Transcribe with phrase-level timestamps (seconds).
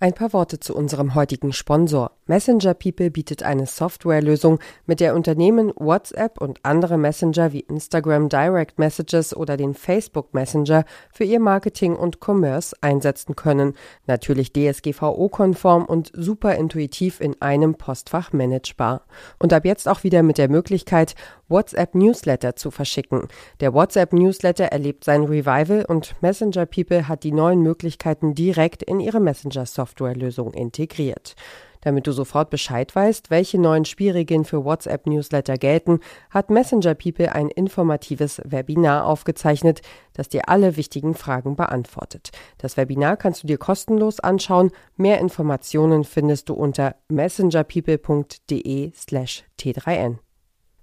[0.00, 2.12] Ein paar Worte zu unserem heutigen Sponsor.
[2.26, 8.78] Messenger People bietet eine Softwarelösung, mit der Unternehmen WhatsApp und andere Messenger wie Instagram Direct
[8.78, 13.74] Messages oder den Facebook Messenger für ihr Marketing und Commerce einsetzen können.
[14.06, 19.02] Natürlich DSGVO-konform und super intuitiv in einem Postfach managebar.
[19.40, 21.16] Und ab jetzt auch wieder mit der Möglichkeit,
[21.48, 23.28] WhatsApp Newsletter zu verschicken.
[23.60, 29.00] Der WhatsApp Newsletter erlebt sein Revival und Messenger People hat die neuen Möglichkeiten direkt in
[29.00, 31.34] ihre Messenger Softwarelösung integriert.
[31.80, 37.32] Damit du sofort Bescheid weißt, welche neuen Spielregeln für WhatsApp Newsletter gelten, hat Messenger People
[37.32, 42.30] ein informatives Webinar aufgezeichnet, das dir alle wichtigen Fragen beantwortet.
[42.58, 44.70] Das Webinar kannst du dir kostenlos anschauen.
[44.96, 50.18] Mehr Informationen findest du unter messengerpeople.de slash t3n.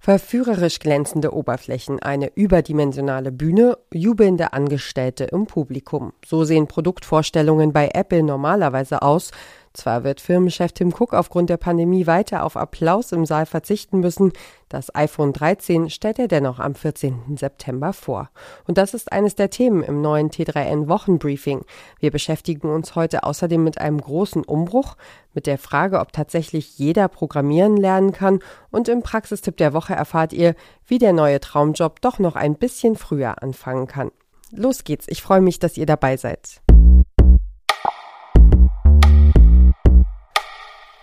[0.06, 6.14] Verführerisch glänzende Oberflächen, eine überdimensionale Bühne, jubelnde Angestellte im Publikum.
[6.24, 9.32] So sehen Produktvorstellungen bei Apple normalerweise aus,
[9.76, 14.34] zwar wird Firmenchef Tim Cook aufgrund der Pandemie weiter auf Applaus im Saal verzichten müssen,
[14.70, 17.38] das iPhone 13 stellt er dennoch am 14.
[17.38, 18.30] September vor.
[18.68, 21.64] Und das ist eines der Themen im neuen T3N Wochenbriefing.
[22.00, 24.98] Wir beschäftigen uns heute außerdem mit einem großen Umbruch,
[25.34, 28.40] mit der Frage, ob tatsächlich jeder programmieren lernen kann
[28.72, 30.56] und im Praxistipp der Woche erfahrt ihr,
[30.88, 34.12] wie der neue Traumjob doch noch ein bisschen früher anfangen kann.
[34.52, 36.62] Los geht's, ich freue mich, dass ihr dabei seid.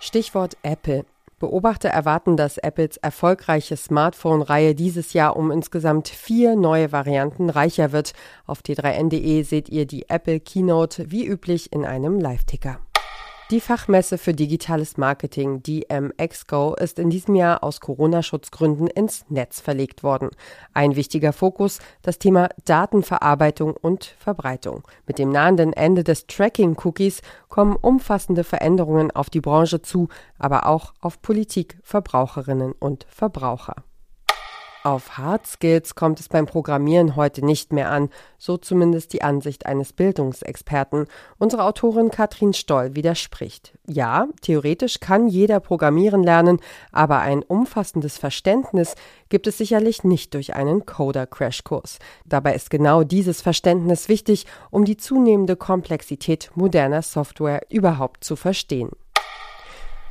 [0.04, 1.04] Stichwort Apple.
[1.38, 8.12] Beobachter erwarten, dass Apples erfolgreiche Smartphone-Reihe dieses Jahr um insgesamt vier neue Varianten reicher wird.
[8.44, 12.80] Auf t3n.de seht ihr die Apple Keynote wie üblich in einem Live-Ticker.
[13.50, 19.60] Die Fachmesse für digitales Marketing, die MXGO, ist in diesem Jahr aus Corona-Schutzgründen ins Netz
[19.60, 20.30] verlegt worden.
[20.72, 24.84] Ein wichtiger Fokus das Thema Datenverarbeitung und Verbreitung.
[25.06, 30.94] Mit dem nahenden Ende des Tracking-Cookies kommen umfassende Veränderungen auf die Branche zu, aber auch
[31.00, 33.76] auf Politik, Verbraucherinnen und Verbraucher.
[34.84, 39.64] Auf Hard Skills kommt es beim Programmieren heute nicht mehr an, so zumindest die Ansicht
[39.64, 41.06] eines Bildungsexperten.
[41.38, 43.78] Unsere Autorin Katrin Stoll widerspricht.
[43.86, 46.58] Ja, theoretisch kann jeder programmieren lernen,
[46.90, 48.96] aber ein umfassendes Verständnis
[49.28, 52.00] gibt es sicherlich nicht durch einen Coder-Crashkurs.
[52.26, 58.90] Dabei ist genau dieses Verständnis wichtig, um die zunehmende Komplexität moderner Software überhaupt zu verstehen.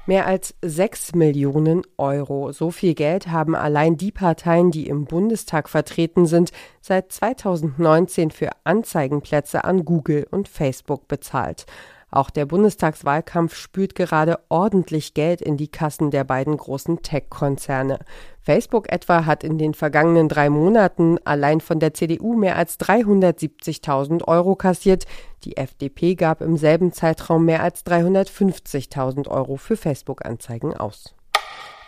[0.08, 2.52] Mehr als 6 Millionen Euro.
[2.52, 6.52] So viel Geld haben allein die Parteien, die im Bundestag vertreten sind,
[6.82, 11.68] seit 2019 für Anzeigenplätze an Google und Facebook bezahlt.
[12.12, 18.00] Auch der Bundestagswahlkampf spült gerade ordentlich Geld in die Kassen der beiden großen Tech-Konzerne.
[18.42, 24.28] Facebook etwa hat in den vergangenen drei Monaten allein von der CDU mehr als 370.000
[24.28, 25.06] Euro kassiert.
[25.46, 31.16] Die FDP gab im selben Zeitraum mehr als 350.000 Euro für Facebook-Anzeigen aus.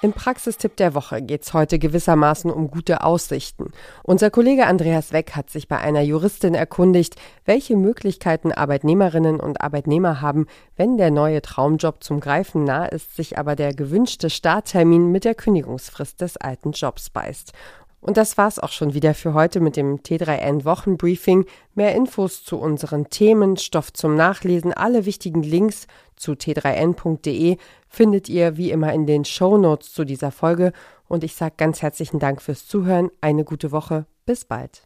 [0.03, 3.71] Im Praxistipp der Woche geht es heute gewissermaßen um gute Aussichten.
[4.03, 7.15] Unser Kollege Andreas Weck hat sich bei einer Juristin erkundigt,
[7.45, 13.37] welche Möglichkeiten Arbeitnehmerinnen und Arbeitnehmer haben, wenn der neue Traumjob zum Greifen nah ist, sich
[13.37, 17.53] aber der gewünschte Starttermin mit der Kündigungsfrist des alten Jobs beißt.
[18.03, 21.45] Und das war's auch schon wieder für heute mit dem T3N Wochenbriefing.
[21.73, 25.87] Mehr Infos zu unseren Themen, Stoff zum Nachlesen, alle wichtigen Links
[26.17, 30.73] zu t3n.de findet ihr wie immer in den Show Notes zu dieser Folge.
[31.07, 33.09] Und ich sage ganz herzlichen Dank fürs Zuhören.
[33.21, 34.05] Eine gute Woche.
[34.25, 34.85] Bis bald.